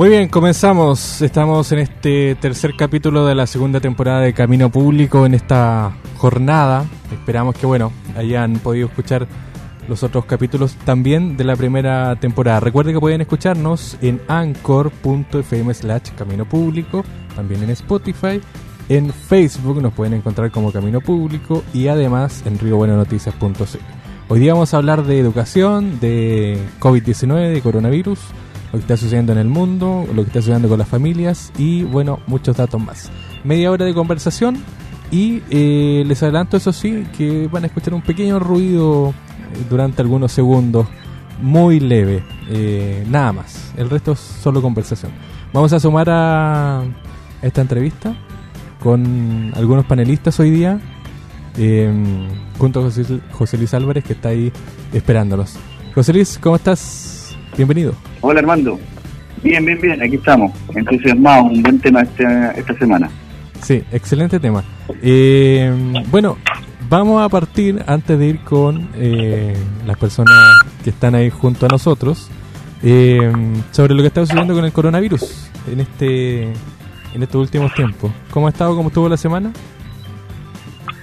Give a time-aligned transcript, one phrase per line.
[0.00, 1.20] Muy bien, comenzamos.
[1.20, 6.86] Estamos en este tercer capítulo de la segunda temporada de Camino Público en esta jornada.
[7.12, 9.28] Esperamos que, bueno, hayan podido escuchar
[9.90, 12.60] los otros capítulos también de la primera temporada.
[12.60, 17.04] Recuerden que pueden escucharnos en anchor.fm slash Camino Público,
[17.36, 18.40] también en Spotify,
[18.88, 23.78] en Facebook nos pueden encontrar como Camino Público y además en riobuenonoticias.cl.
[24.28, 28.18] Hoy día vamos a hablar de educación, de COVID-19, de coronavirus
[28.72, 31.82] lo que está sucediendo en el mundo, lo que está sucediendo con las familias y
[31.82, 33.10] bueno, muchos datos más.
[33.44, 34.58] Media hora de conversación
[35.10, 40.02] y eh, les adelanto eso sí, que van a escuchar un pequeño ruido eh, durante
[40.02, 40.86] algunos segundos,
[41.42, 43.72] muy leve, eh, nada más.
[43.76, 45.10] El resto es solo conversación.
[45.52, 46.84] Vamos a sumar a
[47.42, 48.14] esta entrevista
[48.78, 50.78] con algunos panelistas hoy día,
[52.56, 52.90] junto a
[53.32, 54.52] José Luis Álvarez que está ahí
[54.92, 55.56] esperándolos.
[55.94, 57.19] José Luis, ¿cómo estás?
[57.56, 57.94] Bienvenido.
[58.20, 58.78] Hola Armando.
[59.42, 60.52] Bien, bien, bien, aquí estamos.
[60.74, 63.10] Entusiasmados, un buen tema esta, esta semana.
[63.62, 64.62] Sí, excelente tema.
[65.02, 65.72] Eh,
[66.10, 66.36] bueno,
[66.88, 69.56] vamos a partir, antes de ir con eh,
[69.86, 70.34] las personas
[70.84, 72.30] que están ahí junto a nosotros,
[72.82, 73.32] eh,
[73.70, 76.52] sobre lo que está sucediendo con el coronavirus en este
[77.14, 78.10] en estos últimos tiempos.
[78.30, 78.76] ¿Cómo ha estado?
[78.76, 79.52] ¿Cómo estuvo la semana?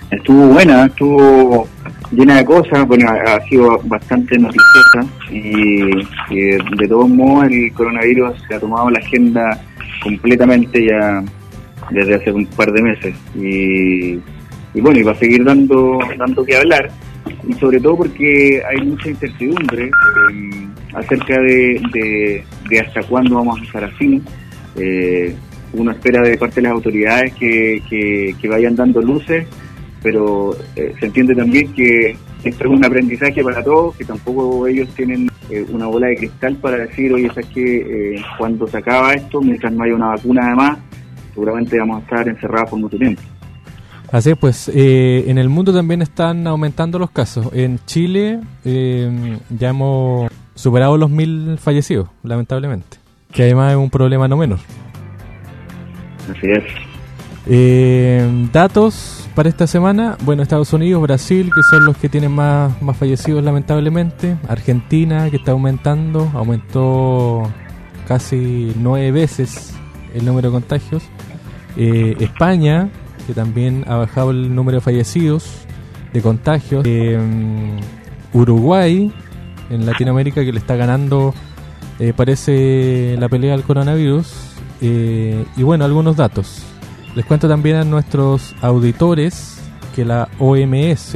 [0.10, 1.68] Estuvo buena, estuvo
[2.12, 5.82] llena de cosas, bueno, ha sido bastante noticiosa y,
[6.30, 9.62] de todos modos el coronavirus se ha tomado la agenda
[10.04, 11.24] completamente ya
[11.90, 14.16] desde hace un par de meses y,
[14.80, 16.90] bueno, y va a seguir dando, dando que hablar
[17.48, 19.90] y sobre todo porque hay mucha incertidumbre
[20.30, 24.22] em, acerca de, de, hasta cuándo vamos a estar así.
[24.76, 25.36] Eh,
[25.74, 27.82] uno espera de parte de las autoridades que,
[28.40, 29.46] que vayan dando luces
[30.02, 34.88] pero eh, se entiende también que esto es un aprendizaje para todos, que tampoco ellos
[34.96, 39.14] tienen eh, una bola de cristal para decir, oye, ¿sabes que eh, cuando se acaba
[39.14, 40.78] esto, mientras no haya una vacuna además,
[41.34, 43.22] seguramente vamos a estar encerrados por mucho tiempo?
[44.12, 47.50] Así es, pues en el mundo también están aumentando los casos.
[47.52, 53.00] En Chile ya hemos superado los mil fallecidos, lamentablemente,
[53.34, 54.60] que además es un problema no menor.
[56.32, 56.64] Así es.
[58.52, 62.98] Datos para esta semana, bueno, Estados Unidos, Brasil, que son los que tienen más, más
[62.98, 67.44] fallecidos lamentablemente, Argentina, que está aumentando, aumentó
[68.08, 69.76] casi nueve veces
[70.14, 71.04] el número de contagios,
[71.76, 72.90] eh, España,
[73.28, 75.68] que también ha bajado el número de fallecidos,
[76.14, 77.20] de contagios, eh,
[78.34, 79.14] Uruguay,
[79.70, 81.34] en Latinoamérica, que le está ganando,
[82.00, 84.34] eh, parece, la pelea al coronavirus,
[84.82, 86.64] y bueno, algunos datos.
[87.18, 89.60] Les cuento también a nuestros auditores
[89.96, 91.16] que la OMS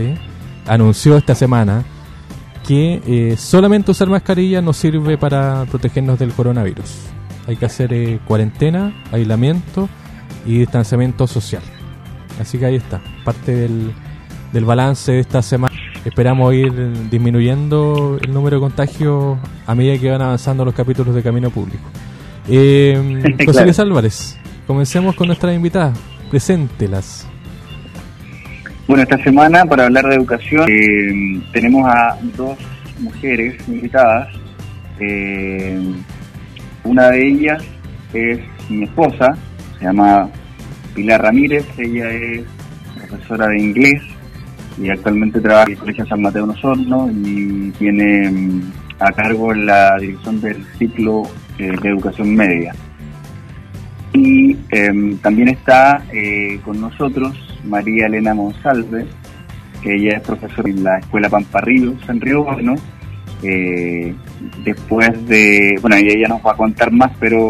[0.66, 1.84] anunció esta semana
[2.68, 6.92] que eh, solamente usar mascarilla no sirve para protegernos del coronavirus.
[7.46, 9.88] Hay que hacer eh, cuarentena, aislamiento
[10.44, 11.62] y distanciamiento social.
[12.40, 13.94] Así que ahí está, parte del,
[14.54, 15.76] del balance de esta semana.
[16.04, 21.22] Esperamos ir disminuyendo el número de contagios a medida que van avanzando los capítulos de
[21.22, 21.84] Camino Público.
[22.48, 24.41] Eh, José Luis Álvarez,
[24.72, 26.00] Comencemos con nuestras invitadas.
[26.30, 27.28] Preséntelas.
[28.88, 32.58] Bueno, esta semana para hablar de educación eh, tenemos a dos
[33.02, 34.30] mujeres invitadas.
[35.02, 35.78] Eh,
[36.86, 37.62] una de ellas
[38.14, 38.40] es
[38.70, 39.36] mi esposa,
[39.78, 40.30] se llama
[40.96, 42.46] Pilar Ramírez, ella es
[42.96, 44.02] profesora de inglés
[44.82, 48.62] y actualmente trabaja en el Colegio San Mateo Nosorno y tiene mm,
[49.00, 51.24] a cargo la dirección del ciclo
[51.58, 52.74] eh, de educación media.
[54.14, 59.06] Y em, también está eh, con nosotros María Elena Monsalve,
[59.82, 62.76] que ella es profesora en la Escuela Pamparrillos en Río Bueno.
[63.44, 64.14] Eh,
[64.64, 67.50] después de, bueno, ella nos va a contar más, pero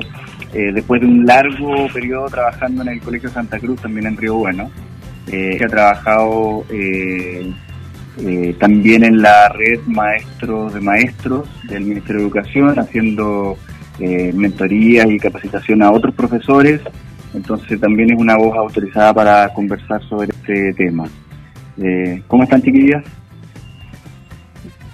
[0.54, 4.36] eh, después de un largo periodo trabajando en el Colegio Santa Cruz, también en Río
[4.36, 4.72] Bueno,
[5.28, 6.66] ha trabajado
[8.60, 13.58] también en la red Maestros de Maestros del Ministerio de Educación, haciendo
[14.00, 16.82] eh, mentorías y capacitación a otros profesores,
[17.34, 21.08] entonces también es una voz autorizada para conversar sobre este tema.
[21.82, 23.04] Eh, ¿Cómo están chiquillas?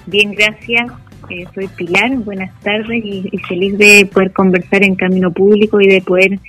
[0.05, 0.91] Bien, gracias.
[1.29, 6.01] Eh, soy Pilar, buenas tardes y, feliz de poder conversar en Camino Público y de
[6.01, 6.39] poder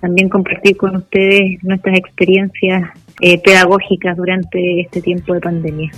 [0.00, 5.90] también compartir con ustedes nuestras experiencias eh, pedagógicas durante este tiempo de pandemia.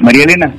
[0.00, 0.54] María Elena.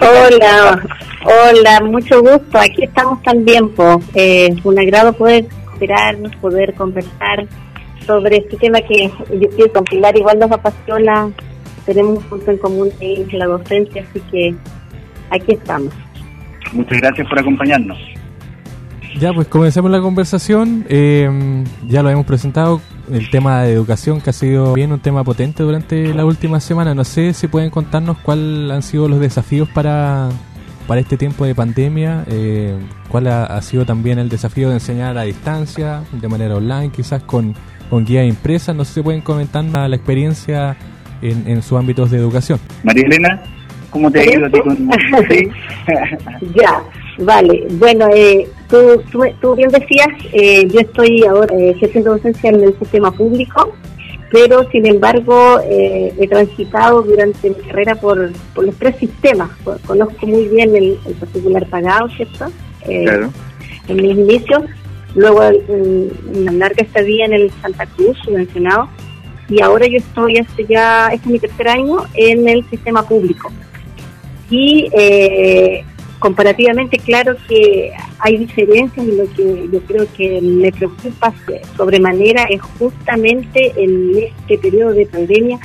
[0.00, 0.82] Hola,
[1.24, 2.58] hola, mucho gusto.
[2.58, 4.00] Aquí estamos también, po.
[4.14, 7.46] Eh, un agrado poder esperarnos, poder conversar
[8.06, 11.30] sobre este tema que yo quiero con Pilar igual nos apasiona.
[11.86, 14.54] Tenemos un punto en común en la docencia, así que
[15.30, 15.92] aquí estamos.
[16.72, 17.98] Muchas gracias por acompañarnos.
[19.18, 20.84] Ya, pues comencemos la conversación.
[20.88, 22.80] Eh, ya lo hemos presentado,
[23.10, 26.94] el tema de educación que ha sido bien un tema potente durante la última semana.
[26.94, 30.30] No sé si pueden contarnos cuáles han sido los desafíos para,
[30.88, 32.24] para este tiempo de pandemia.
[32.28, 32.76] Eh,
[33.08, 37.54] ¿Cuál ha, sido también el desafío de enseñar a distancia, de manera online, quizás con,
[37.88, 38.74] con guía impresa?
[38.74, 40.76] No sé si pueden comentar la experiencia
[41.22, 42.58] en, en sus ámbitos de educación.
[42.82, 43.42] María Elena.
[43.94, 44.76] ¿Cómo te ha ido con...
[46.56, 46.82] ya,
[47.20, 47.64] vale.
[47.78, 49.02] Bueno, eh, tú,
[49.40, 53.74] tú, bien decías, eh, yo estoy ahora eh, ejerciendo docencia en el sistema público,
[54.30, 59.50] pero sin embargo eh, he transitado durante mi carrera por, por los tres sistemas.
[59.86, 62.46] Conozco muy bien el, particular pagado, ¿cierto?
[62.84, 63.30] claro.
[63.88, 64.62] En mis inicios,
[65.14, 65.42] luego
[66.34, 68.88] una larga estadía en el Santa Cruz, mencionado,
[69.48, 73.52] y ahora yo estoy hace ya, este es mi tercer año en el sistema público
[74.50, 75.84] y eh,
[76.18, 77.92] comparativamente claro que
[78.24, 81.34] hay diferencias y lo que yo creo que me preocupa
[81.76, 85.58] sobremanera es justamente en este periodo de pandemia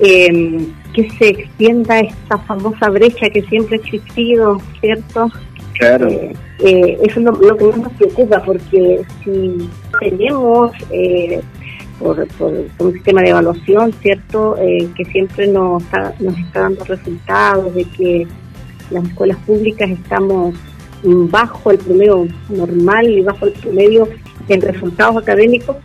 [0.00, 5.30] em, que se extienda esta famosa brecha que siempre ha existido, ¿cierto?
[5.74, 6.08] Claro.
[6.08, 9.70] Eh, eh, eso es lo, que más nos preocupa porque si
[10.00, 10.72] tenemos
[12.00, 12.26] por,
[12.80, 14.56] un sistema de evaluación, ¿cierto?
[14.58, 15.84] Eh, que siempre nos
[16.18, 18.26] nos está dando resultados de que
[18.90, 20.56] las escuelas públicas estamos
[21.02, 24.08] bajo el promedio normal y bajo el promedio
[24.48, 25.76] en resultados académicos.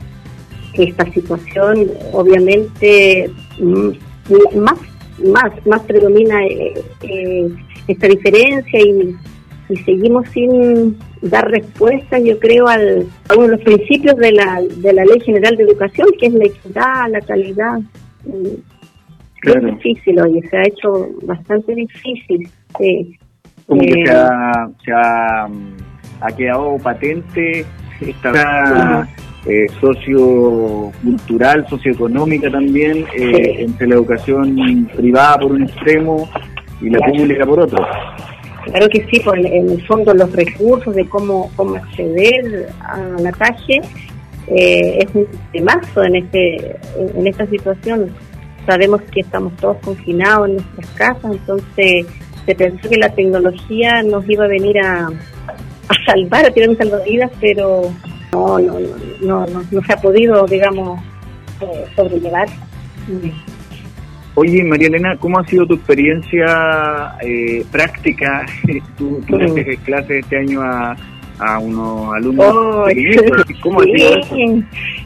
[0.73, 3.89] Esta situación, obviamente, mm,
[4.57, 4.79] más,
[5.23, 6.73] más, más predomina eh,
[7.03, 7.49] eh,
[7.87, 9.15] esta diferencia y
[9.69, 14.61] y seguimos sin dar respuesta, yo creo, al, a uno de los principios de la,
[14.61, 17.79] de la Ley General de Educación, que es la equidad, la calidad.
[19.43, 22.47] Es difícil, oye, se ha hecho bastante difícil.
[23.67, 25.47] Como que se, ha, se ha,
[26.35, 27.65] quedado patente
[28.01, 29.07] esta
[29.45, 36.29] eh, sociocultural, socioeconómica también, eh, entre la educación privada por un extremo
[36.81, 37.85] y la pública por otro.
[38.65, 43.31] Claro que sí, por en el fondo los recursos de cómo, cómo acceder a la
[43.31, 43.81] calle
[44.47, 46.75] eh, es un temazo en, este,
[47.15, 48.09] en esta situación.
[48.65, 52.07] Sabemos que estamos todos confinados en nuestras casas, entonces
[52.45, 56.77] se pensó que la tecnología nos iba a venir a, a salvar, a tirar un
[56.77, 57.91] salvavidas, pero
[58.33, 58.79] no, no,
[59.21, 60.99] no, no, no, se ha podido, digamos,
[61.61, 62.47] eh, sobrellevar.
[64.35, 68.45] Oye, María Elena, ¿cómo ha sido tu experiencia eh, práctica?
[68.97, 69.83] tú, tú mm.
[69.85, 70.95] clases este año a,
[71.39, 72.53] a unos alumnos.
[73.61, 74.63] ¿Cómo ha sido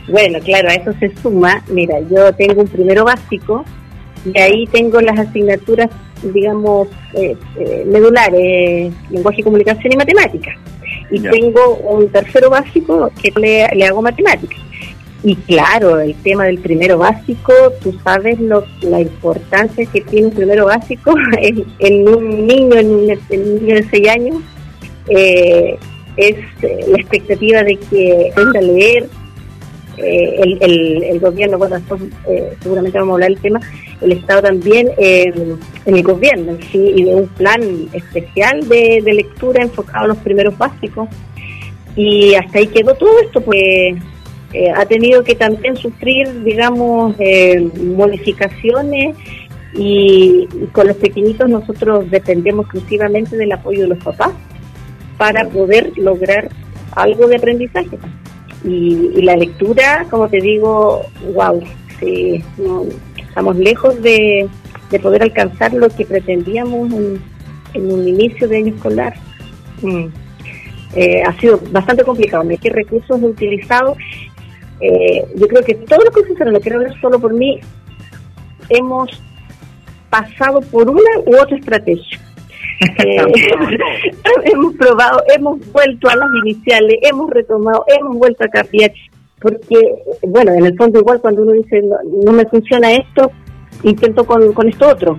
[0.07, 1.61] Bueno, claro, a eso se suma.
[1.69, 3.63] Mira, yo tengo un primero básico
[4.25, 5.89] y ahí tengo las asignaturas,
[6.23, 10.55] digamos, eh, eh, medulares, lenguaje, comunicación y matemáticas.
[11.11, 14.59] Y tengo un tercero básico que le, le hago matemáticas.
[15.23, 20.33] Y claro, el tema del primero básico, tú sabes lo, la importancia que tiene un
[20.33, 21.13] primero básico
[21.79, 24.37] en, un niño, en un, niño de 6 años.
[25.09, 25.77] Eh,
[26.15, 29.09] es eh, la expectativa de que aprenda a leer.
[30.01, 32.01] Eh, el, el, gobierno, bueno, después
[32.61, 33.59] seguramente vamos a hablar del tema,
[34.01, 36.93] el Estado también, en el gobierno, ¿sí?
[36.95, 37.61] y de un plan
[37.93, 41.09] especial de, lectura enfocado a los primeros básicos.
[41.95, 43.95] Y hasta ahí quedó todo esto, pues
[44.53, 49.15] eh, ha tenido que también sufrir, digamos, eh, modificaciones
[49.75, 54.31] y, con los pequeñitos nosotros dependemos exclusivamente del apoyo de los papás
[55.17, 56.49] para poder lograr
[56.93, 57.99] algo de aprendizaje.
[58.63, 61.63] Y, la lectura, como te digo, wow,
[61.99, 62.43] sí,
[63.17, 64.49] estamos lejos de,
[65.01, 67.21] poder alcanzar lo que pretendíamos en,
[67.75, 69.13] un inicio de año escolar.
[69.81, 70.05] Mm.
[70.95, 72.43] Eh, ha sido bastante complicado.
[72.61, 73.95] ¿Qué recursos he utilizado?
[74.81, 77.59] Eh, yo creo que todos los profesores, lo quiero hablar solo por mí,
[78.69, 79.09] hemos
[80.09, 82.19] pasado por una u otra estrategia.
[82.79, 83.17] Eh,
[84.45, 88.91] hemos probado, hemos vuelto a las iniciales, hemos retomado, hemos vuelto a cambiar,
[89.41, 89.77] porque,
[90.21, 93.31] bueno, en el fondo igual cuando uno dice no, me funciona esto,
[93.83, 95.17] intento con, con esto otro.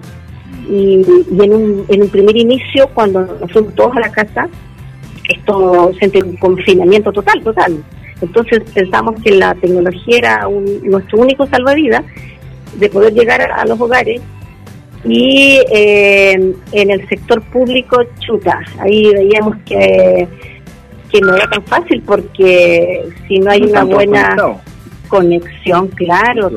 [0.68, 4.48] y, en, un, en un primer inicio, cuando nos fuimos todos a la casa,
[5.30, 7.82] esto se un confinamiento total, total.
[8.20, 10.48] Entonces pensamos que la tecnología era
[10.82, 12.04] nuestro único salvavidas
[12.78, 14.20] de poder llegar a, los hogares
[15.04, 20.28] y eh, en el sector público, chuta, ahí veíamos que,
[21.10, 24.36] que no era tan fácil porque si no hay una buena
[25.08, 26.50] conexión, claro,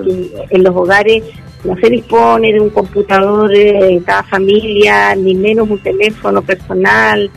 [0.50, 1.24] en los hogares
[1.64, 7.30] no se dispone de un computador de cada familia, ni menos un teléfono personal.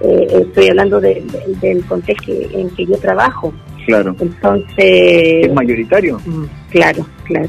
[0.00, 3.52] Eh, estoy hablando del contexto en que yo trabajo.
[3.86, 4.14] Claro.
[4.20, 5.46] Entonces.
[5.46, 6.20] ¿Es mayoritario?
[6.70, 7.48] Claro, claro.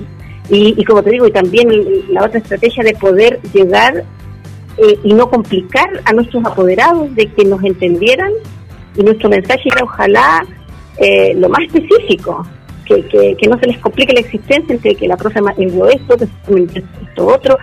[0.50, 1.70] Y, y como te digo, y también
[2.10, 4.04] la otra estrategia de poder llegar
[4.78, 8.32] eh, y no complicar a nuestros apoderados de que nos entendieran
[8.96, 10.46] y nuestro mensaje era ojalá
[10.98, 12.46] eh, lo más específico,
[12.86, 16.26] que, que, no se les complique la existencia entre que la profe envió esto, que
[16.66, 17.58] esto otro.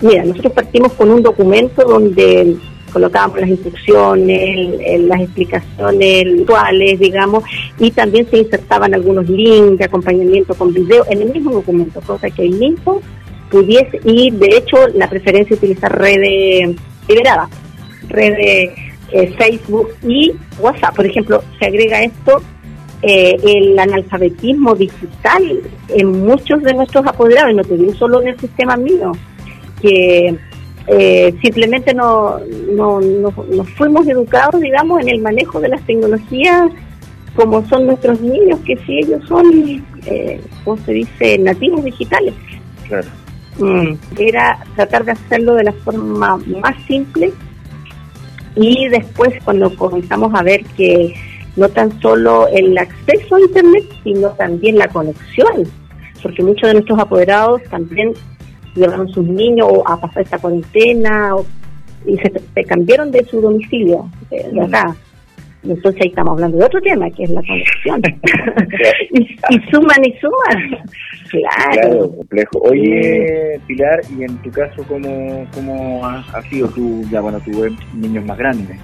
[0.00, 2.56] Mira, nosotros partimos con un documento donde
[2.92, 7.44] colocábamos las instrucciones, las explicaciones virtuales, digamos,
[7.78, 12.30] y también se insertaban algunos links de acompañamiento con video en el mismo documento, cosa
[12.30, 13.00] que el mismo
[13.50, 16.74] pudiese, y de hecho la preferencia utilizar redes
[17.08, 17.50] liberadas,
[18.08, 18.70] redes
[19.12, 20.96] eh, Facebook y WhatsApp.
[20.96, 22.42] Por ejemplo, se agrega esto
[23.02, 28.76] eh, el analfabetismo digital en muchos de nuestros apoderados, no te solo en el sistema
[28.76, 29.12] mío,
[29.80, 30.38] que
[30.86, 32.38] eh, simplemente no,
[32.72, 36.70] no, nos fuimos educados, digamos, en el manejo de las tecnologías
[37.34, 42.34] como son nuestros niños, que si ellos son, eh, ¿cómo se dice?, nativos digitales.
[42.86, 43.08] Claro.
[43.58, 47.32] Mm, era tratar de hacerlo de la forma más simple
[48.56, 51.14] y después cuando comenzamos a ver que
[51.56, 55.68] no tan solo el acceso a Internet, sino también la conexión,
[56.22, 58.14] porque muchos de nuestros apoderados también
[58.74, 61.34] llevaron sus niños a pasar esta cuarentena
[62.06, 64.60] y se, cambiaron de su domicilio, de, mm.
[64.60, 64.96] acá.
[65.62, 68.02] entonces ahí estamos hablando de otro tema, que es la conexión.
[69.10, 70.84] y, suman y suman.
[71.30, 72.10] Claro.
[72.10, 72.58] complejo.
[72.62, 77.50] Oye, Pilar, y en tu caso, ¿cómo, cómo ha, ha sido tú, ya bueno, tu
[77.94, 78.78] niños más grandes?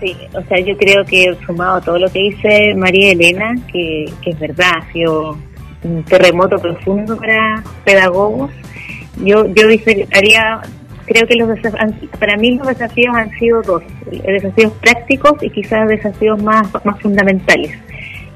[0.00, 4.04] Sí, o sea, yo creo que sumado a todo lo que dice María Elena, que,
[4.26, 5.38] es verdad, ha sido
[5.84, 8.50] un terremoto profundo para pedagogos.
[9.16, 9.66] Yo, yo
[10.12, 10.60] haría,
[11.06, 11.48] creo que los
[12.18, 17.72] para mí los desafíos han sido dos, desafíos prácticos y quizás desafíos más, más fundamentales.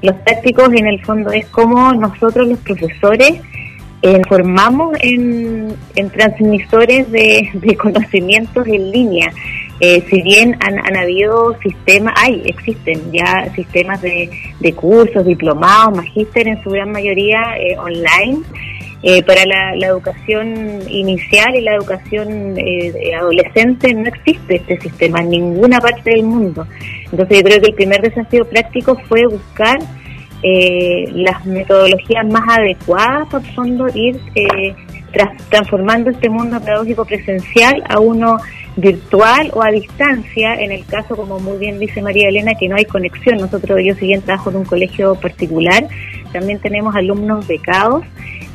[0.01, 3.39] Los prácticos en el fondo es cómo nosotros los profesores
[4.01, 5.75] eh, formamos en,
[6.11, 9.31] transmisores de, de conocimientos en línea
[9.83, 15.97] eh, si bien han, han, habido sistemas, hay, existen ya sistemas de, de cursos, diplomados,
[15.97, 18.43] magíster en su gran mayoría eh, online,
[19.03, 22.55] eh, para la, educación inicial y la educación
[23.19, 26.67] adolescente no existe este sistema en ninguna parte del mundo.
[27.11, 29.79] Entonces yo creo que el primer desafío práctico fue buscar
[30.43, 34.19] las metodologías más adecuadas para fondo ir
[35.49, 38.37] transformando este mundo pedagógico presencial a uno
[38.75, 42.75] virtual o a distancia, en el caso, como muy bien dice María Elena, que no
[42.75, 43.37] hay conexión.
[43.37, 45.87] Nosotros, yo si bien trabajo en un colegio particular,
[46.31, 48.05] también tenemos alumnos becados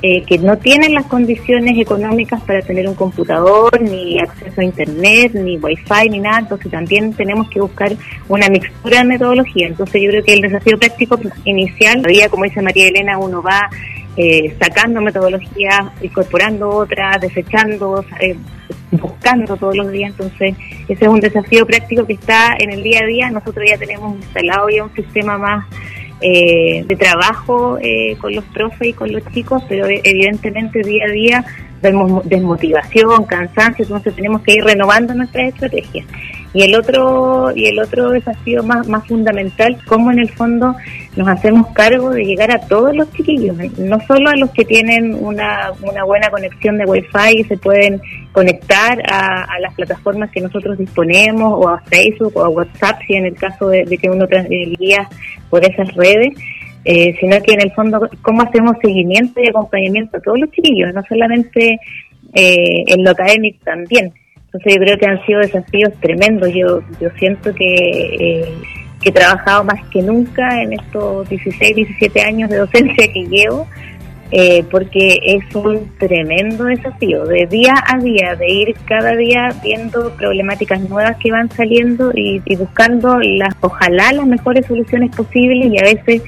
[0.03, 5.33] eh, que no tienen las condiciones económicas para tener un computador, ni acceso a internet,
[5.35, 7.93] ni wifi, ni nada, entonces también tenemos que buscar
[8.29, 9.69] una mixtura de metodología.
[9.69, 13.71] Entonces yo creo que el desafío práctico inicial, todavía como dice María Elena, uno va
[14.19, 18.37] eh, sacando metodologías, incorporando otras, desechando, eh,
[18.91, 20.11] buscando todos los días.
[20.11, 20.57] Entonces,
[20.89, 23.31] ese es un desafío práctico que está en el día a día.
[23.31, 25.67] Nosotros ya tenemos instalado ya un sistema más
[26.21, 31.11] eh, de trabajo eh, con los profes y con los chicos, pero evidentemente día a
[31.11, 31.45] día
[31.83, 36.07] vemos desmotivación, cansancio, entonces tenemos que ir renovando nuestras estrategias.
[36.57, 40.75] Y el otro y el otro desafío más, más fundamental, cómo en el fondo
[41.15, 43.71] nos hacemos cargo de llegar a todos los chiquillos, ¿eh?
[43.77, 48.01] no solo a los que tienen una, una buena conexión de Wi-Fi y se pueden
[48.33, 53.27] conectar a, las plataformas que nosotros disponemos, o a Facebook o a WhatsApp, si en
[53.27, 54.27] el caso de, que uno
[54.79, 55.11] guía
[55.51, 56.33] por esas redes,
[56.87, 60.95] eh, sino que en el fondo cómo hacemos seguimiento y acompañamiento a todos los chiquillos,
[60.95, 61.79] no solamente
[62.33, 64.15] eh, en lo académico también.
[64.57, 66.49] Entonces yo creo que han sido desafíos tremendos.
[66.55, 68.55] Yo, yo siento que, eh,
[69.03, 73.67] que he trabajado más que nunca en estos 16, 17 años de docencia que llevo,
[74.33, 80.11] eh, porque es un tremendo desafío de día a día, de ir cada día viendo
[80.17, 85.83] problemáticas nuevas que van saliendo y, buscando las, ojalá las mejores soluciones posibles y a
[85.83, 86.23] veces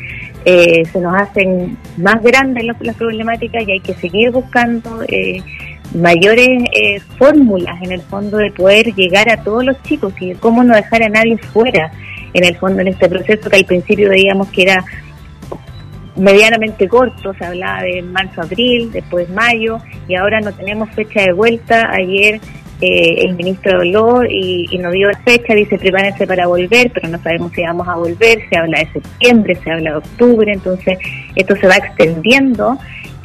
[0.45, 5.03] eh, se nos hacen más grandes las, problemáticas y hay que seguir buscando.
[5.09, 5.43] Eh,
[5.95, 10.63] mayores eh, fórmulas en el fondo de poder llegar a todos los chicos y cómo
[10.63, 11.91] no dejar a nadie fuera
[12.35, 14.85] en el fondo en este proceso que al principio veíamos que era
[16.17, 19.79] medianamente corto, se hablaba de marzo, abril, después mayo,
[20.09, 21.91] y ahora no tenemos fecha de vuelta.
[21.93, 22.41] Ayer
[22.81, 27.19] eh, el ministro habló y, y nos dio fecha, dice prepárense para volver, pero no
[27.23, 30.99] sabemos si vamos a volver, se habla de septiembre, se habla de octubre, entonces
[31.35, 32.79] esto se va extendiendo.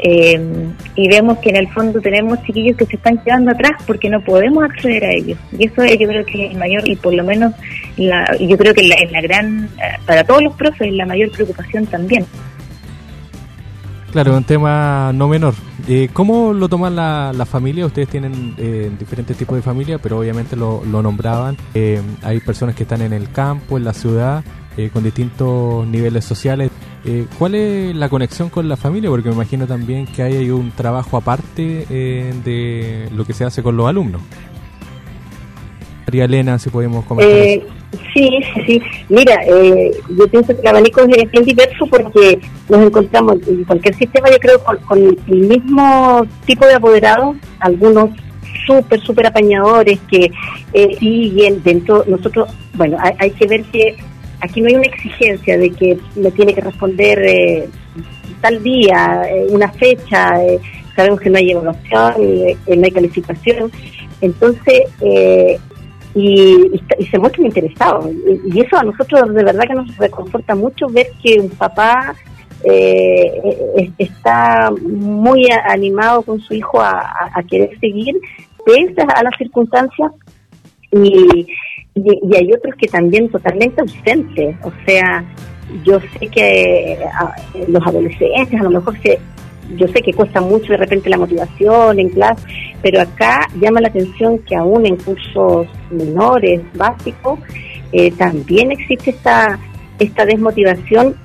[0.05, 4.09] Eh, y vemos que en el fondo tenemos chiquillos que se están quedando atrás porque
[4.09, 5.37] no podemos acceder a ellos.
[5.57, 7.53] Y eso yo creo que es el mayor, y por lo menos
[7.95, 11.31] la, yo creo que es la, la gran, eh, para todos los profes, la mayor
[11.31, 12.25] preocupación también.
[14.13, 15.55] Claro, un tema no menor.
[15.87, 17.87] Eh, ¿Cómo lo toman la, la familia?
[17.87, 21.57] Ustedes tienen eh, diferentes tipos de familia, pero obviamente lo, lo nombraban.
[21.73, 24.43] Eh, hay personas que están en el campo, en la ciudad,
[24.91, 26.69] con distintos niveles sociales.
[27.37, 29.09] ¿Cuál es la conexión con la familia?
[29.09, 33.77] Porque me imagino también que hay un trabajo aparte de lo que se hace con
[33.77, 34.21] los alumnos.
[36.13, 37.35] María Elena, si podemos comentar.
[37.35, 37.63] Eh,
[38.13, 38.81] sí, sí, sí.
[39.09, 42.39] Mira, eh, yo pienso que el abanico es bien diverso porque
[42.69, 48.11] nos encontramos en cualquier sistema, yo creo, con, con el mismo tipo de apoderados, algunos
[48.67, 50.29] súper, súper apañadores que
[50.73, 53.95] eh, siguen dentro, nosotros, bueno, hay, hay que ver que
[54.39, 57.69] aquí no hay una exigencia de que me tiene que responder eh,
[58.39, 60.59] tal día, eh, una fecha, eh,
[60.95, 62.13] sabemos que no hay evaluación,
[62.67, 63.71] no hay calificación,
[64.23, 65.59] entonces, eh,
[66.15, 68.09] y, y, se muestran interesados.
[68.11, 72.15] Y, y, eso a nosotros de verdad que nos reconforta mucho ver que un papá
[72.63, 78.15] eh, está muy animado con su hijo a, querer seguir,
[78.65, 80.11] pese a las circunstancias.
[80.91, 81.47] Y,
[81.95, 84.55] y, hay otros que también totalmente ausentes.
[84.63, 85.25] O sea,
[85.83, 87.35] yo sé que a,
[87.67, 89.19] los adolescentes a lo mejor se
[89.77, 92.43] yo sé que cuesta mucho de repente la motivación en clase,
[92.81, 97.39] pero acá llama la atención que aún en cursos menores, básicos,
[97.91, 99.59] eh, también existe esta,
[99.99, 101.15] esta desmotivación,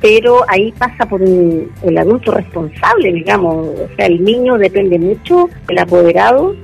[0.00, 5.48] pero ahí pasa por un, el adulto responsable, digamos, o sea, el niño depende mucho
[5.66, 6.56] del apoderado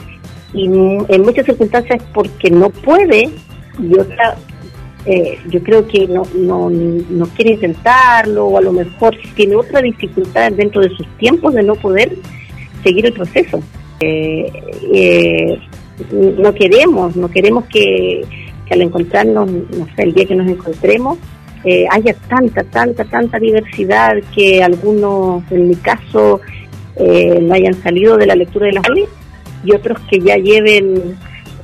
[0.52, 3.30] y en muchas circunstancias porque no puede
[3.78, 4.36] y otra
[5.06, 9.80] eh, yo creo que no, no, no quiere intentarlo o a lo mejor tiene otra
[9.80, 12.12] dificultad dentro de sus tiempos de no poder
[12.82, 13.60] seguir el proceso.
[14.00, 14.50] Eh,
[14.92, 15.58] eh,
[16.10, 18.24] no queremos, no queremos que,
[18.70, 21.18] al encontrarnos, no sé, el día que nos encontremos,
[21.64, 26.40] eh, haya tanta, tanta, tanta diversidad que algunos, en mi caso,
[26.96, 29.10] eh, no hayan salido de la lectura de las leyes
[29.64, 31.16] y otros que ya lleven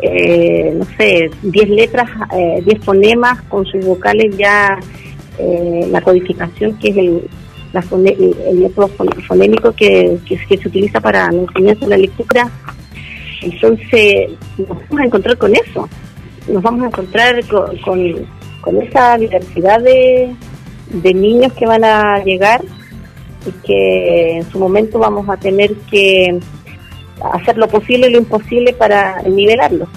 [0.02, 2.10] eh, no sé, 10 letras,
[2.64, 4.76] 10 eh, fonemas con sus vocales ya,
[5.38, 7.28] eh, la codificación que es el,
[7.72, 8.88] la fone, el, método
[9.28, 12.50] fonémico que, que, que, se utiliza para la enseñanza de la lectura.
[13.42, 15.88] Entonces, nos vamos a encontrar con eso,
[16.48, 18.26] nos vamos a encontrar con, con,
[18.60, 20.34] con esa diversidad de,
[20.90, 22.60] de niños que van a llegar
[23.46, 26.40] y que en su momento vamos a tener que
[27.33, 29.88] hacer lo posible y lo imposible para nivelarlo.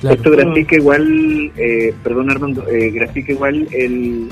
[0.00, 0.16] Claro.
[0.16, 4.28] Esto grafica igual, eh, perdón Armando, eh, grafica igual el,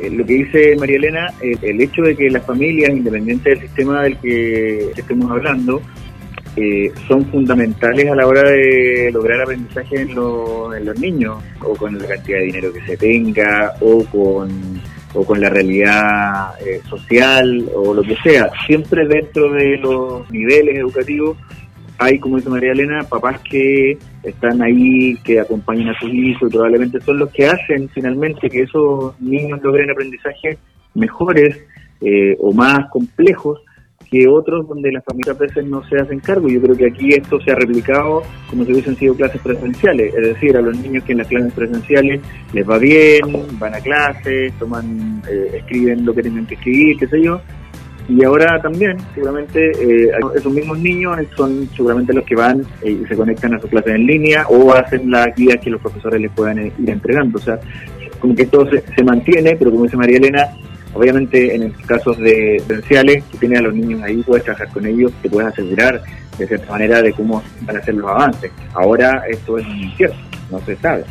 [0.00, 3.60] eh, lo que dice María Elena, el, el, hecho de que las familias, independiente del
[3.60, 5.82] sistema del que estemos hablando,
[6.56, 11.76] eh, son fundamentales a la hora de lograr aprendizaje en, lo, en los niños, o
[11.76, 14.75] con la cantidad de dinero que se tenga, o con
[15.16, 18.50] o con la realidad eh, social o lo que sea.
[18.66, 21.36] Siempre dentro de los niveles educativos
[21.98, 26.52] hay, como dice María Elena, papás que están ahí, que acompañan a sus hijos y
[26.52, 30.58] probablemente son los que hacen finalmente que esos niños logren aprendizaje
[30.94, 31.58] mejores
[32.02, 33.60] eh, o más complejos
[34.10, 36.48] que otros donde las familias a veces no se hacen cargo.
[36.48, 40.22] Yo creo que aquí esto se ha replicado como si hubiesen sido clases presenciales, es
[40.22, 42.20] decir, a los niños que en las clases presenciales
[42.52, 43.20] les va bien,
[43.58, 47.40] van a clases, toman, eh, escriben lo que tienen que escribir, qué sé yo,
[48.08, 53.06] y ahora también, seguramente, eh, esos mismos niños son seguramente los que van eh, y
[53.06, 56.30] se conectan a sus clases en línea o hacen las actividades que los profesores les
[56.30, 57.38] puedan eh, ir entregando.
[57.38, 57.58] O sea,
[58.20, 60.46] como que esto se, se mantiene, pero como dice María Elena,
[60.96, 65.12] obviamente en casos de presenciales, que tienes a los niños ahí, puedes trabajar con ellos,
[65.22, 66.02] te puedes asegurar
[66.38, 68.50] de cierta manera de cómo van a ser los avances.
[68.74, 70.16] Ahora esto es incierto,
[70.50, 71.04] no se sabe.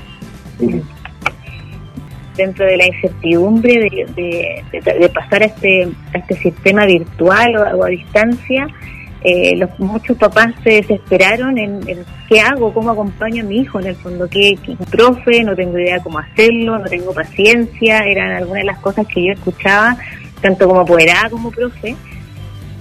[2.36, 8.68] Dentro de la incertidumbre de, pasar a este, este sistema virtual o a distancia,
[9.28, 11.82] eh, los, muchos papás se desesperaron en,
[12.30, 15.80] qué hago, cómo acompaño a mi hijo en el fondo, qué, qué profe, no tengo
[15.80, 19.98] idea cómo hacerlo, no tengo paciencia, eran algunas de las cosas que yo escuchaba,
[20.42, 21.96] tanto como apoderada como profe.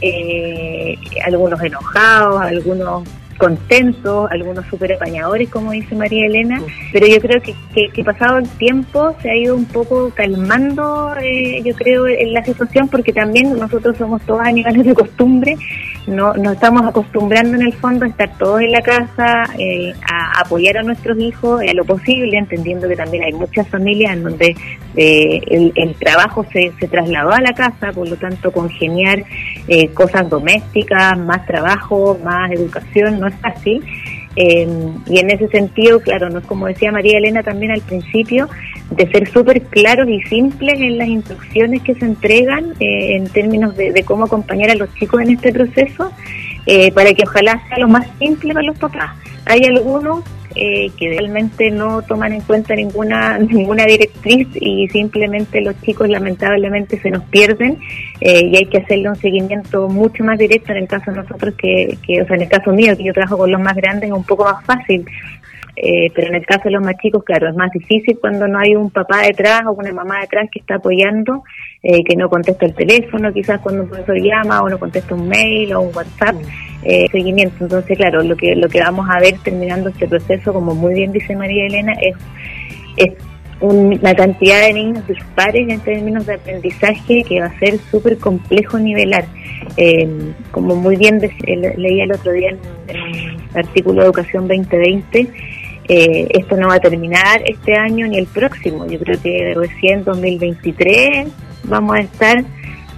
[0.02, 6.60] eh, algunos enojados, algunos contentos, algunos súper apañadores, como dice María Elena,
[6.92, 7.54] pero yo creo que,
[7.90, 12.44] que, pasado el tiempo se ha ido un poco calmando, eh, yo creo, en la
[12.44, 15.56] situación, porque también nosotros somos todos animales de costumbre,
[16.06, 20.40] no nos estamos acostumbrando en el fondo a estar todos en la casa, eh, a
[20.40, 24.56] apoyar a nuestros hijos a lo posible, entendiendo que también hay muchas familias en donde
[24.96, 29.24] eh, el, el, trabajo se, se trasladó a la casa, por lo tanto congeniar
[29.94, 33.82] cosas domésticas, más trabajo, más educación, no es fácil.
[34.36, 34.66] Eh,
[35.06, 38.48] y en ese sentido, claro, no es como decía María Elena también al principio,
[38.90, 43.76] de ser súper claros y simples en las instrucciones que se entregan eh, en términos
[43.76, 46.10] de, cómo acompañar a los chicos en este proceso,
[46.66, 49.12] eh, para que ojalá sea lo más simple para los papás.
[49.46, 55.80] Hay algunos eh, que realmente no toman en cuenta ninguna ninguna directriz y simplemente los
[55.82, 57.78] chicos lamentablemente se nos pierden
[58.20, 61.54] eh, y hay que hacerle un seguimiento mucho más directo en el caso de nosotros
[61.56, 64.10] que, que, o sea, en el caso mío que yo trabajo con los más grandes
[64.10, 65.04] es un poco más fácil
[65.76, 68.58] eh, pero en el caso de los más chicos, claro, es más difícil cuando no
[68.58, 71.42] hay un papá detrás o una mamá detrás que está apoyando,
[71.82, 75.28] eh, que no contesta el teléfono, quizás cuando un profesor llama o no contesta un
[75.28, 76.36] mail o un WhatsApp,
[76.84, 77.64] eh, seguimiento.
[77.64, 81.10] Entonces, claro, lo que lo que vamos a ver terminando este proceso, como muy bien
[81.10, 82.14] dice María Elena, es,
[82.96, 83.12] es
[83.60, 88.78] una cantidad de niños dispares en términos de aprendizaje que va a ser súper complejo
[88.78, 89.24] nivelar.
[90.52, 91.20] como muy bien
[91.76, 92.58] leía el otro día en,
[92.88, 95.28] en el artículo de Educación 2020,
[95.86, 98.86] eh, esto no va a terminar este año ni el próximo.
[98.86, 101.28] Yo creo que recién 2023
[101.64, 102.44] vamos a estar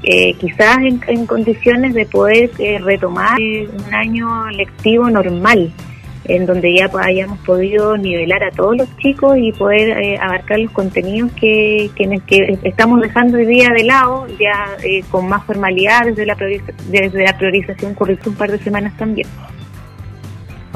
[0.03, 5.73] eh, quizás en, condiciones de poder eh, retomar un año lectivo normal,
[6.27, 11.33] en donde ya hayamos podido nivelar a todos los chicos y poder abarcar los contenidos
[11.33, 14.77] que, que, estamos dejando hoy día de lado, ya
[15.11, 16.37] con más formalidad desde la,
[16.89, 19.27] desde la priorización curricular un par de semanas también.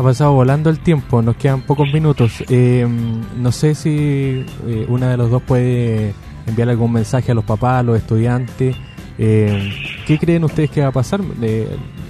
[0.00, 2.42] Ha pasado volando el tiempo, nos quedan pocos minutos.
[2.48, 2.88] Eh,
[3.36, 6.14] no sé si eh, una de los dos puede
[6.46, 8.74] enviar algún mensaje a los papás, a los estudiantes.
[9.18, 9.70] Eh,
[10.06, 11.20] ¿Qué creen ustedes que va a pasar?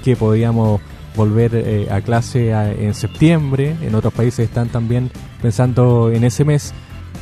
[0.05, 0.81] que podríamos
[1.16, 5.11] volver a clase en septiembre, en otros países están también
[5.42, 6.72] pensando en ese mes,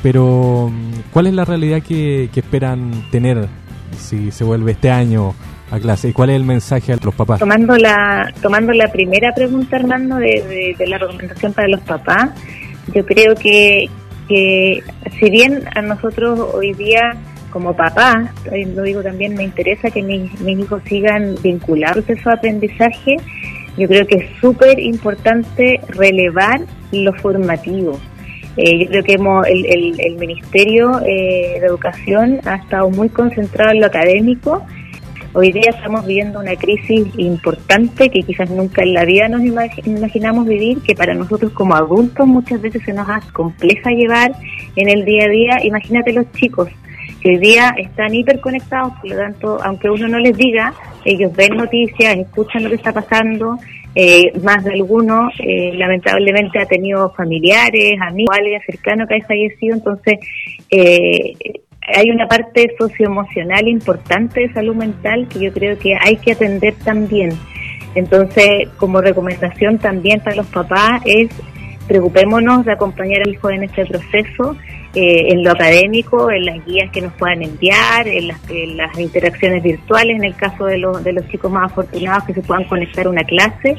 [0.02, 0.70] pero
[1.14, 3.48] ¿cuál es la realidad que, que esperan tener
[3.96, 5.34] si se vuelve este año
[5.70, 6.08] a clase.
[6.08, 7.38] ¿Y cuál es el mensaje a los papás?
[7.38, 12.30] Tomando la, tomando la primera pregunta, Armando, de, la recomendación para los papás,
[12.94, 13.88] yo creo que,
[14.28, 14.82] que
[15.18, 17.12] si bien a nosotros hoy día
[17.50, 18.30] como papás,
[18.74, 23.16] lo digo también, me interesa que mis, mis hijos sigan vinculados a su aprendizaje,
[23.76, 26.60] yo creo que es súper importante relevar
[26.92, 27.98] lo formativo.
[28.58, 33.08] Eh, yo creo que hemos, el, el, el Ministerio eh, de Educación ha estado muy
[33.08, 34.66] concentrado en lo académico
[35.34, 40.46] Hoy día estamos viviendo una crisis importante que quizás nunca en la vida nos imaginamos
[40.46, 44.32] vivir, que para nosotros como adultos muchas veces se nos hace compleja llevar
[44.74, 45.52] en el día a día.
[45.64, 46.70] Imagínate los chicos
[47.20, 50.72] que hoy día están hiperconectados, por lo tanto, aunque uno no les diga,
[51.04, 53.58] ellos ven noticias, escuchan lo que está pasando,
[54.00, 59.74] eh, más de alguno eh, lamentablemente ha tenido familiares, amigos, alguien cercano que ha fallecido,
[59.74, 60.20] entonces
[60.70, 61.32] eh,
[61.82, 66.74] hay una parte socioemocional importante de salud mental que yo creo que hay que atender
[66.84, 67.30] también.
[67.96, 71.30] Entonces, como recomendación también para los papás es
[71.88, 74.56] preocupémonos de acompañar al hijo en este proceso,
[74.94, 80.16] eh, en lo académico, en las guías que nos puedan enviar, en las, interacciones virtuales,
[80.16, 83.10] en el caso de, los de los chicos más afortunados que se puedan conectar a
[83.10, 83.76] una clase.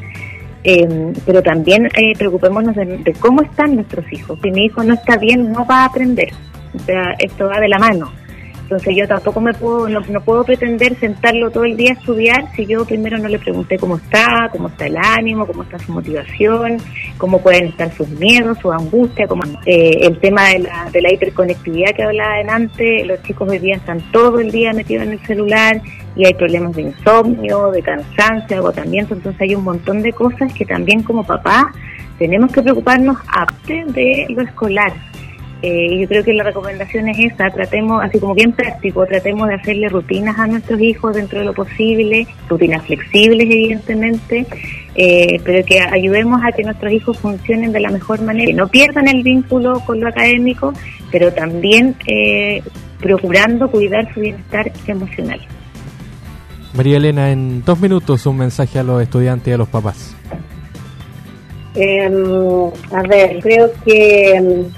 [0.64, 4.38] Eh, pero también eh, preocupémonos de cómo están nuestros hijos.
[4.44, 6.30] Si mi hijo no está bien, no va a aprender.
[6.76, 8.12] O sea, esto va de la mano.
[8.70, 12.68] Entonces yo tampoco me puedo, no, puedo pretender sentarlo todo el día a estudiar si
[12.68, 16.78] yo primero no le pregunté cómo está, cómo está el ánimo, cómo está su motivación,
[17.18, 21.12] cómo pueden estar sus miedos, su angustia, como eh, el tema de la, de la
[21.12, 25.26] hiperconectividad que hablaba adelante, los chicos hoy día están todo el día metidos en el
[25.26, 25.82] celular
[26.16, 30.66] y hay problemas de insomnio, de cansancio, agotamiento, entonces hay un montón de cosas que
[30.68, 31.72] también como papá
[32.20, 34.94] tenemos que preocuparnos aparte de lo escolar
[35.62, 39.56] eh, yo creo que la recomendación es esa, tratemos, así como bien práctico, tratemos de
[39.56, 44.46] hacerle rutinas a nuestros hijos dentro de lo posible, rutinas flexibles evidentemente,
[44.96, 48.70] eh, pero que ayudemos a que nuestros hijos funcionen de la mejor manera, que no
[48.70, 50.74] pierdan el vínculo con lo académico,
[51.12, 52.64] pero también eh,
[53.00, 55.42] procurando cuidar su bienestar emocional.
[56.74, 60.16] María Elena, en dos minutos un mensaje a los estudiantes y a los papás.
[61.76, 62.14] Em,
[62.92, 64.70] a ver, creo que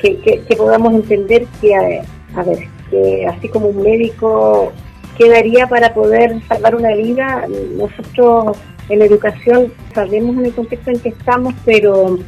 [0.00, 4.72] que, podamos entender que, a ver, que así como un médico
[5.16, 7.46] quedaría para poder salvar una vida.
[7.76, 8.56] Nosotros
[8.88, 12.18] en educación sabemos en el contexto en que estamos, pero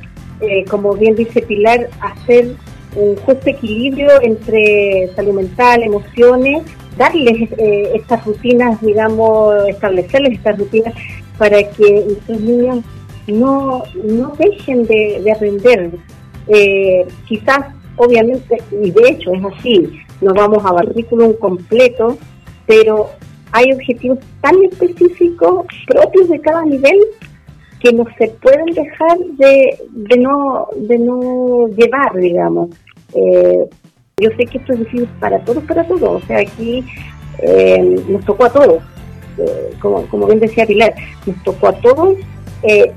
[0.41, 2.55] eh, como bien dice Pilar, hacer
[2.97, 6.65] un justo equilibrio entre salud mental, emociones,
[6.99, 10.95] darles eh, estas rutinas, digamos, establecerles estas rutinas
[11.39, 12.85] para que nuestros niños
[13.27, 15.91] no, no dejen de, aprender.
[16.53, 17.61] Eh, quizás,
[17.97, 22.19] obviamente, y de hecho es así, no vamos a currículum completo,
[22.67, 23.11] pero
[23.53, 26.99] hay objetivos tan específicos propios de cada nivel
[27.81, 32.71] que no se pueden dejar de, de no de no llevar, digamos.
[33.15, 33.65] Eh,
[34.19, 36.23] yo sé que esto es difícil para todos, para todos.
[36.23, 36.85] O sea, aquí
[37.39, 38.83] eh, nos tocó a todos,
[39.39, 40.95] eh, como, como bien decía Pilar,
[41.27, 42.19] nos tocó a todos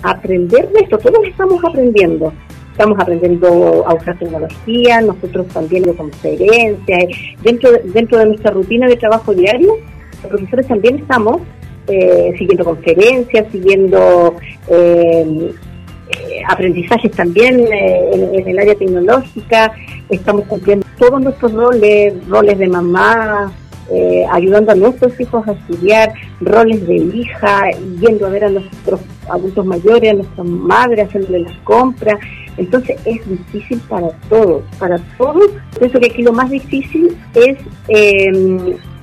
[0.01, 0.97] aprender de esto.
[0.97, 2.33] Todos estamos aprendiendo.
[2.73, 7.03] Estamos aprendiendo a usar tecnología, nosotros también de conferencias.
[7.43, 9.77] Dentro, dentro de nuestra rutina de trabajo diario,
[10.23, 11.41] los profesores también estamos
[11.85, 14.35] eh, siguiendo conferencias, siguiendo
[14.69, 15.51] eh,
[16.17, 19.71] eh, aprendizajes también en, el área tecnológica,
[20.09, 23.53] estamos cumpliendo todos nuestros roles, roles de mamá,
[24.31, 29.65] ayudando a nuestros hijos a estudiar, roles de hija, yendo a ver a nuestros adultos
[29.65, 32.19] mayores, a nuestras madres, haciéndole las compras.
[32.57, 35.51] Entonces es difícil para todos, para todos.
[35.79, 37.57] Pienso que aquí lo más difícil es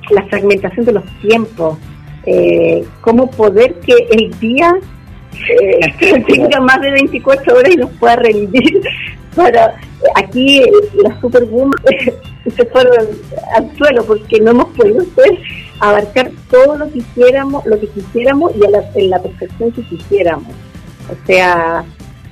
[0.09, 1.77] la fragmentación de los tiempos,
[2.25, 4.73] eh, cómo poder que el día
[5.49, 8.81] eh, tenga más de 24 horas y nos pueda rendir
[9.35, 9.75] para
[10.15, 10.61] aquí
[11.01, 11.71] la superboom
[12.55, 13.07] se fueron
[13.55, 15.03] al suelo porque no hemos podido
[15.81, 19.81] abarcar todo lo que quisiéramos lo que quisiéramos y a la, en la perfección que
[19.83, 20.53] quisiéramos.
[21.09, 21.83] O sea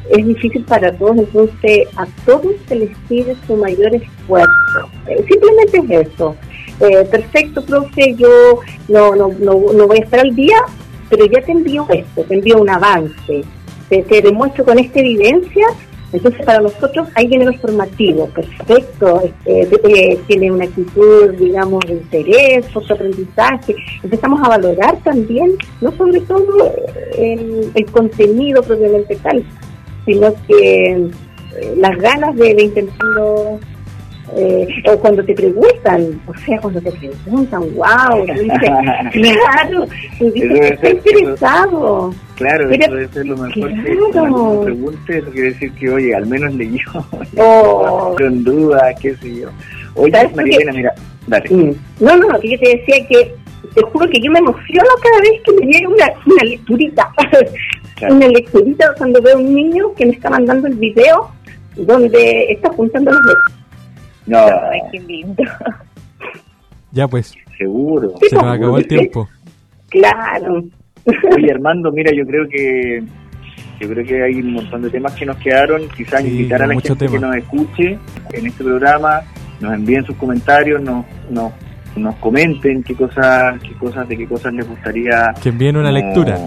[0.10, 4.90] es difícil para todos entonces a todos se les pide su mayor esfuerzo.
[5.08, 6.36] Eh, simplemente es eso.
[6.80, 10.58] Eh, perfecto, profe, yo no, no, no, voy a estar al día,
[11.10, 13.44] pero ya te envío esto, te envío un avance,
[13.90, 15.68] te, demuestro con esta evidencia
[16.12, 23.76] entonces, para nosotros viene lo formativo, perfecto, este, tiene una actitud, digamos, de interés, aprendizaje.
[24.04, 26.74] Empezamos a valorar también, no sobre todo
[27.18, 29.44] el, el contenido propiamente tal,
[30.06, 33.60] sino que eh, las ganas de, de intentarlo
[34.36, 38.26] eh, o cuando te preguntan, o sea, cuando te preguntan, wow,
[39.12, 39.88] claro,
[40.18, 42.14] tú dices, interesado.
[42.36, 46.28] Claro, eso debe ser lo mejor que cuando pregunte, eso quiere decir que, oye, al
[46.28, 46.86] menos leyó,
[47.38, 48.16] oh.
[48.20, 49.50] en duda, qué sé yo.
[49.96, 50.94] Oye, María mira,
[51.28, 51.50] dale.
[51.50, 51.76] Mm.
[52.00, 53.36] No, no, que yo te decía que,
[53.74, 57.10] te juro que yo me emociono cada vez que me llega una, una lecturita,
[58.10, 61.32] una lecturita cuando veo un niño que me está mandando el video
[61.76, 63.59] donde está juntando los dedos
[64.30, 64.38] no.
[64.38, 65.44] Ay, qué lindo.
[66.92, 67.36] Ya pues.
[67.56, 68.14] Seguro.
[68.28, 69.30] Se nos acabó el tiempo.
[69.90, 70.64] Claro.
[71.38, 73.04] Oye, Armando, mira, yo creo que
[73.80, 75.88] yo creo que hay un montón de temas que nos quedaron.
[75.90, 78.00] Quizás invitar a la gente que nos escuche
[78.34, 79.22] en este programa,
[79.60, 81.54] nos envíen sus comentarios, nos, nos,
[81.96, 85.32] nos comenten qué cosas, qué cosas, de qué cosas les gustaría.
[85.44, 86.40] Que envíen una lectura.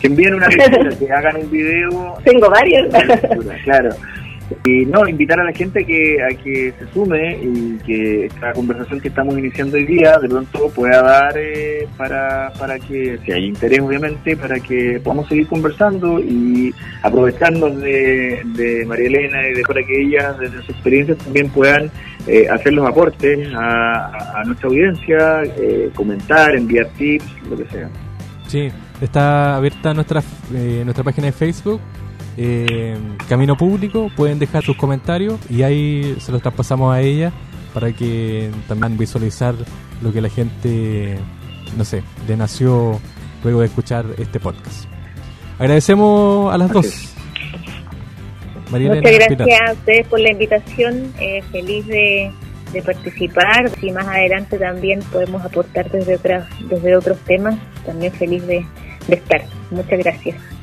[0.00, 2.14] Que envíen una lectura, que hagan un video.
[2.24, 2.94] Tengo varios.
[3.64, 3.90] claro
[4.64, 9.00] y no, invitar a la gente que, a que se sume y que esta conversación
[9.00, 13.46] que estamos iniciando hoy día de pronto pueda dar eh, para, para que, si hay
[13.46, 19.62] interés obviamente, para que podamos seguir conversando y aprovecharnos de, de María Elena y de
[19.62, 21.90] para que ellas desde su experiencia también puedan
[22.26, 27.88] eh, hacer los aportes a, nuestra audiencia, eh, comentar, enviar tips, lo que sea.
[28.46, 28.68] Sí,
[29.00, 31.80] está abierta nuestra, nuestra página de Facebook
[32.36, 32.96] eh,
[33.28, 37.32] Camino Público, pueden dejar sus comentarios y ahí se los traspasamos a ella
[37.72, 39.54] para que también visualizar
[40.02, 41.18] lo que la gente,
[41.76, 43.00] no sé, le nació
[43.42, 44.86] luego de escuchar este podcast.
[45.58, 47.14] Agradecemos a las dos.
[48.70, 52.32] Muchas gracias a ustedes por la invitación, eh, feliz de,
[52.84, 53.70] participar.
[53.80, 58.66] Si más adelante también podemos aportar desde, otras, desde otros temas, también feliz de
[59.08, 59.44] estar.
[59.70, 60.53] Muchas gracias.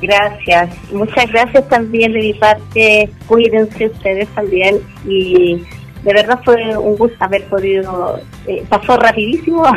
[0.00, 0.70] Gracias.
[0.92, 3.08] Muchas gracias también de mi parte.
[3.26, 5.62] Cuídense ustedes también y
[6.04, 8.20] de verdad fue un gusto haber podido.
[8.46, 9.64] Eh, pasó rapidísimo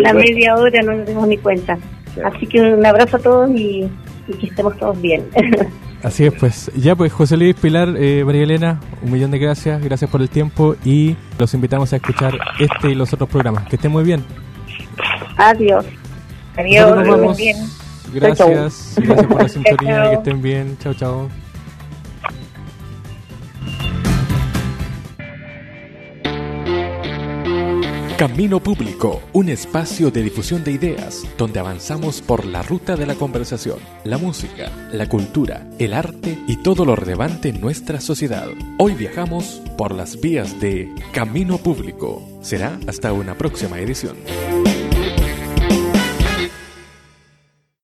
[0.00, 1.78] la, media hora, no nos dimos ni cuenta.
[2.24, 3.88] Así que un abrazo a todos y,
[4.40, 5.26] que estemos todos bien.
[6.02, 6.70] Así es, pues.
[6.76, 9.82] Ya, pues, José Luis Pilar, eh, María Elena, un millón de gracias.
[9.82, 13.68] Gracias por el tiempo y los invitamos a escuchar este y los otros programas.
[13.68, 14.24] Que estén muy bien.
[15.36, 15.84] Adiós.
[16.56, 17.36] Adiós.
[17.36, 17.56] Bien.
[18.12, 20.76] Gracias, gracias por la sintonía, que estén bien.
[20.78, 21.28] Chao, chao.
[28.18, 33.14] Camino Público, un espacio de difusión de ideas donde avanzamos por la ruta de la
[33.14, 38.48] conversación, la música, la cultura, el arte y todo lo relevante en nuestra sociedad.
[38.78, 42.20] Hoy viajamos por las vías de Camino Público.
[42.42, 44.16] Será hasta una próxima edición.